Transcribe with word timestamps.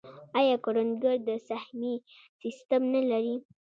آیا 0.39 0.55
کروندګر 0.63 1.17
د 1.27 1.29
سهمیې 1.47 1.93
سیستم 2.41 2.81
نلري؟ 2.93 3.35